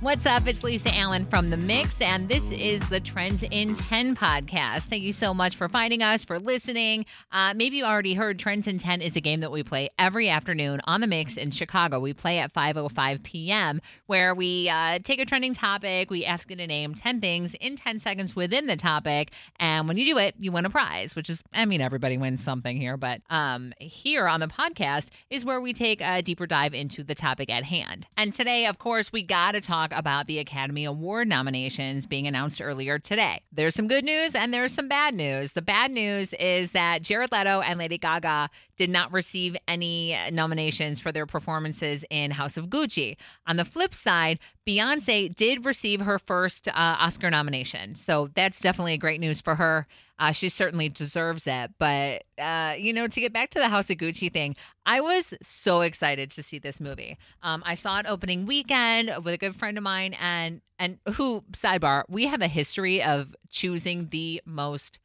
[0.00, 0.46] What's up?
[0.46, 4.88] It's Lisa Allen from The Mix, and this is the Trends in 10 podcast.
[4.88, 7.06] Thank you so much for finding us, for listening.
[7.32, 10.28] Uh, maybe you already heard Trends in 10 is a game that we play every
[10.28, 11.98] afternoon on The Mix in Chicago.
[11.98, 16.56] We play at 5.05 p.m., where we uh, take a trending topic, we ask you
[16.56, 20.34] to name 10 things in 10 seconds within the topic, and when you do it,
[20.38, 24.28] you win a prize, which is, I mean, everybody wins something here, but um, here
[24.28, 28.06] on the podcast is where we take a deeper dive into the topic at hand.
[28.18, 32.60] And today, of course, we got to talk about the Academy Award nominations being announced
[32.62, 33.42] earlier today.
[33.52, 35.52] There's some good news and there's some bad news.
[35.52, 41.00] The bad news is that Jared Leto and Lady Gaga did not receive any nominations
[41.00, 43.16] for their performances in House of Gucci.
[43.46, 47.94] On the flip side, Beyonce did receive her first uh, Oscar nomination.
[47.94, 49.86] So that's definitely great news for her.
[50.18, 51.72] Uh, she certainly deserves it.
[51.78, 55.34] But, uh, you know, to get back to the House of Gucci thing, I was
[55.42, 57.18] so excited to see this movie.
[57.42, 61.42] Um, I saw it opening weekend with a good friend of mine, and and who
[61.52, 64.98] sidebar, we have a history of choosing the most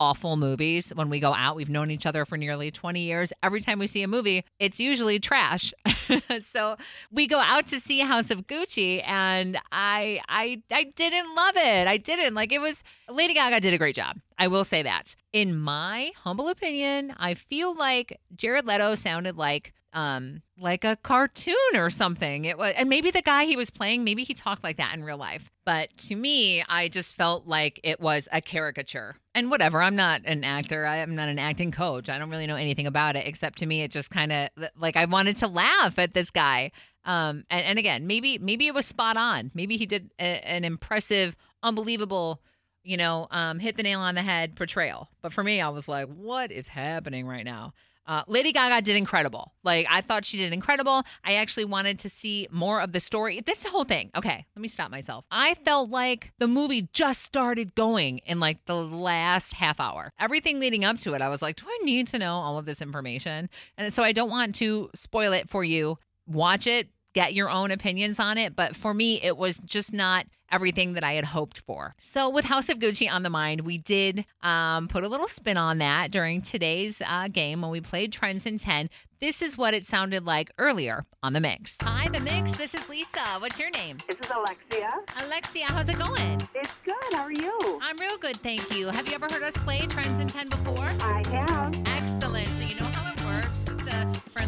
[0.00, 1.54] awful movies when we go out.
[1.54, 3.32] We've known each other for nearly 20 years.
[3.42, 5.72] Every time we see a movie, it's usually trash.
[6.40, 6.76] so
[7.12, 11.86] we go out to see House of Gucci and I I I didn't love it.
[11.86, 12.34] I didn't.
[12.34, 14.16] Like it was Lady Gaga did a great job.
[14.38, 15.14] I will say that.
[15.32, 21.54] In my humble opinion, I feel like Jared Leto sounded like um like a cartoon
[21.74, 22.44] or something.
[22.44, 25.02] It was and maybe the guy he was playing maybe he talked like that in
[25.02, 25.50] real life.
[25.64, 29.16] But to me i just felt like it was a caricature.
[29.34, 30.86] And whatever i'm not an actor.
[30.86, 32.08] I'm not an acting coach.
[32.08, 34.96] I don't really know anything about it except to me it just kind of like
[34.96, 36.70] i wanted to laugh at this guy.
[37.04, 39.50] Um and, and again maybe maybe it was spot on.
[39.54, 42.42] Maybe he did a, an impressive unbelievable
[42.82, 45.08] you know um hit the nail on the head portrayal.
[45.20, 47.72] But for me i was like what is happening right now
[48.06, 49.52] uh, Lady Gaga did incredible.
[49.62, 51.02] Like, I thought she did incredible.
[51.24, 53.40] I actually wanted to see more of the story.
[53.40, 54.10] This whole thing.
[54.16, 55.24] Okay, let me stop myself.
[55.30, 60.12] I felt like the movie just started going in like the last half hour.
[60.18, 62.64] Everything leading up to it, I was like, do I need to know all of
[62.64, 63.48] this information?
[63.76, 65.98] And so I don't want to spoil it for you.
[66.26, 68.54] Watch it, get your own opinions on it.
[68.56, 71.94] But for me, it was just not everything that I had hoped for.
[72.02, 75.56] So, with House of Gucci on the mind, we did um, put a little spin
[75.56, 78.90] on that during today's uh, game when we played Trends in 10.
[79.20, 81.76] This is what it sounded like earlier on the mix.
[81.82, 82.54] Hi, the mix.
[82.54, 83.20] This is Lisa.
[83.38, 83.98] What's your name?
[84.08, 84.90] This is Alexia.
[85.18, 86.40] Alexia, how's it going?
[86.54, 86.94] It's good.
[87.12, 87.80] How are you?
[87.82, 88.88] I'm real good, thank you.
[88.88, 90.90] Have you ever heard us play Trends in 10 before?
[91.02, 91.82] I have.
[91.86, 92.48] Excellent.
[92.48, 93.09] So, you know how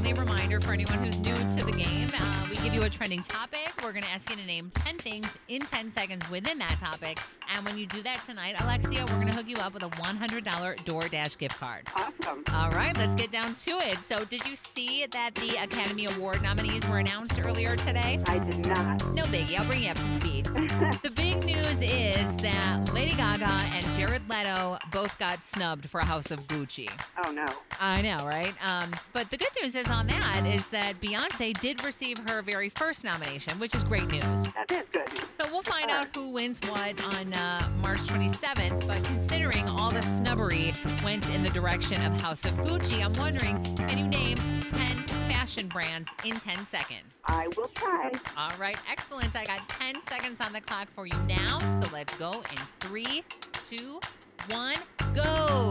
[0.02, 2.08] friendly reminder for anyone who's new to the game.
[2.18, 3.72] Uh, we give you a trending topic.
[3.82, 7.18] We're going to ask you to name 10 things in 10 seconds within that topic.
[7.54, 9.88] And when you do that tonight, Alexia, we're going to hook you up with a
[9.88, 11.86] $100 DoorDash gift card.
[11.94, 12.42] Awesome.
[12.52, 13.98] All right, let's get down to it.
[13.98, 18.18] So, did you see that the Academy Award nominees were announced earlier today?
[18.26, 19.14] I did not.
[19.14, 20.46] No biggie, I'll bring you up to speed.
[20.46, 26.30] the big news is that Lady Gaga and Jared Leto both got snubbed for House
[26.30, 26.90] of Gucci.
[27.24, 27.46] Oh no.
[27.80, 28.54] I know, right?
[28.64, 32.68] Um, but the good news is on that is that Beyonce did receive her very
[32.70, 34.22] first nomination, which is great news.
[34.54, 35.08] That is good.
[35.38, 38.86] So we'll find out who wins what on uh, March 27th.
[38.86, 40.72] But considering all the snubbery
[41.04, 44.96] went in the direction of House of Gucci, I'm wondering can you name 10
[45.30, 47.18] fashion brands in 10 seconds?
[47.26, 48.10] I will try.
[48.36, 49.36] All right, excellent.
[49.36, 51.58] I got 10 seconds on the clock for you now.
[51.80, 53.22] So let's go in three,
[53.68, 54.00] two,
[54.48, 54.76] one,
[55.14, 55.70] go.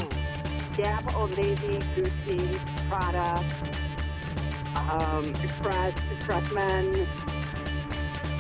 [0.78, 3.81] Gap, Old Navy, Gucci, Prada,
[4.92, 7.08] um, Express, Expressmen.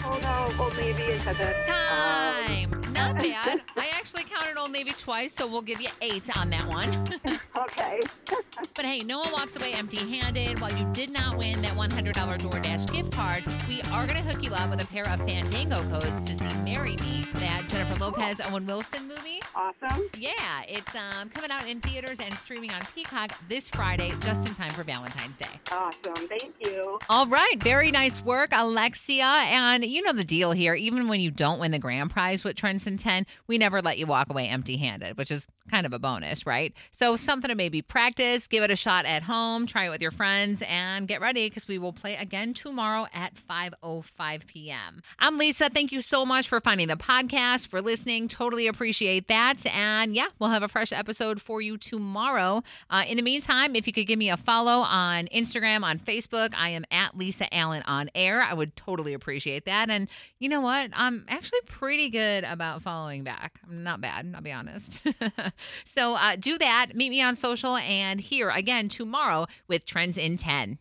[0.03, 2.71] Oh no, Old Navy is at the Time.
[2.93, 3.61] Not bad.
[3.77, 7.07] I actually counted Old Navy twice, so we'll give you eight on that one.
[7.57, 7.99] Okay.
[8.75, 10.59] but hey, no one walks away empty handed.
[10.59, 14.41] While you did not win that $100 DoorDash gift card, we are going to hook
[14.41, 18.41] you up with a pair of Fandango codes to see Marry Me, that Jennifer Lopez
[18.45, 19.41] Owen Wilson movie.
[19.53, 20.09] awesome.
[20.17, 20.31] Yeah,
[20.67, 24.71] it's um, coming out in theaters and streaming on Peacock this Friday, just in time
[24.71, 25.59] for Valentine's Day.
[25.71, 26.27] Awesome.
[26.27, 26.99] Thank you.
[27.09, 29.25] All right, very nice work, Alexia.
[29.25, 30.73] And you know the deal here.
[30.73, 33.99] Even when you don't win the grand prize with Trends in 10, we never let
[33.99, 36.73] you walk away empty handed, which is kind of a bonus, right?
[36.91, 40.11] So, something to maybe practice, give it a shot at home, try it with your
[40.11, 45.01] friends, and get ready because we will play again tomorrow at 5.05 p.m.
[45.19, 45.69] I'm Lisa.
[45.69, 48.27] Thank you so much for finding the podcast, for listening.
[48.27, 49.65] Totally appreciate that.
[49.65, 52.63] And yeah, we'll have a fresh episode for you tomorrow.
[52.89, 56.53] Uh, in the meantime, if you could give me a follow on Instagram, on Facebook,
[56.57, 58.41] I am at Lisa Allen on air.
[58.41, 59.89] I would totally appreciate that.
[59.89, 60.07] And
[60.39, 60.91] you know what?
[60.93, 63.59] I'm actually pretty good about following back.
[63.67, 65.01] I'm not bad, I'll be honest.
[65.85, 66.95] so uh, do that.
[66.95, 70.77] Meet me on social and here again tomorrow with Trends in 10.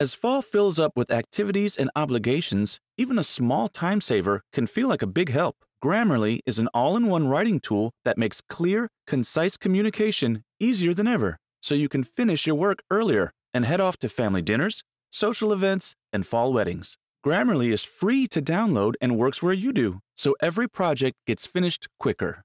[0.00, 4.88] As fall fills up with activities and obligations, even a small time saver can feel
[4.88, 5.56] like a big help.
[5.82, 11.08] Grammarly is an all in one writing tool that makes clear, concise communication easier than
[11.08, 15.52] ever, so you can finish your work earlier and head off to family dinners, social
[15.52, 16.96] events, and fall weddings.
[17.24, 21.88] Grammarly is free to download and works where you do, so every project gets finished
[21.98, 22.44] quicker.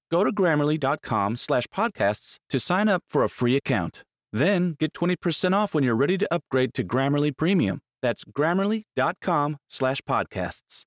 [0.11, 4.03] Go to grammarly.com slash podcasts to sign up for a free account.
[4.33, 7.79] Then get 20% off when you're ready to upgrade to Grammarly Premium.
[8.01, 10.79] That's grammarly.com slash podcasts.